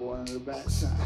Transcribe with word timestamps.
boy 0.00 0.14
on 0.14 0.24
the 0.24 0.38
backside. 0.40 0.96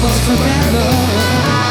was 0.00 0.18
forever. 0.24 1.61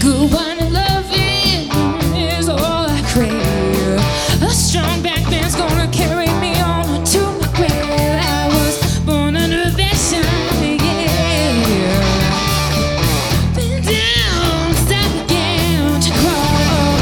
Good 0.00 0.32
wine 0.32 0.72
loving 0.72 1.68
is 2.16 2.48
all 2.48 2.58
I 2.88 3.02
crave. 3.12 4.42
A 4.42 4.48
strong 4.48 5.02
back 5.02 5.30
man's 5.30 5.54
gonna 5.54 5.88
carry 5.92 6.26
me 6.40 6.58
on 6.58 7.04
to 7.04 7.20
my 7.38 7.46
grave. 7.54 7.70
I 7.70 8.48
was 8.48 8.98
born 9.00 9.36
under 9.36 9.68
yeah. 9.68 9.90
Been 13.54 13.82
down, 13.82 14.72
again 14.88 16.00
to 16.00 16.10
crawl. 16.20 16.96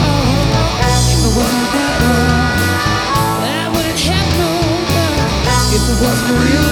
I 3.46 3.70
would 3.74 3.84
have 3.84 3.98
if 5.72 5.84
it 5.88 5.98
was 6.02 6.18
for 6.26 6.34
real. 6.34 6.67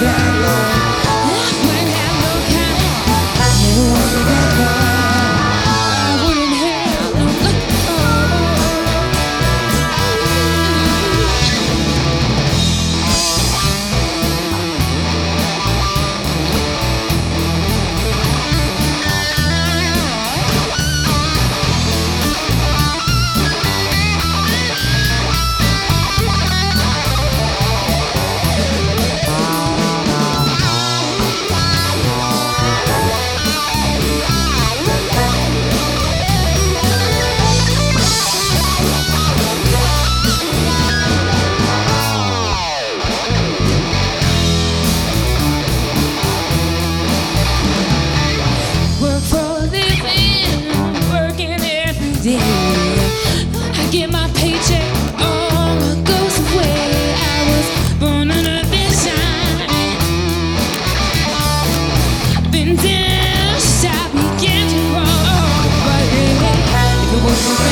Thank 67.39 67.61
you. 67.61 67.66